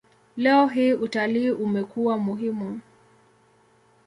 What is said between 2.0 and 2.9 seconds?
muhimu.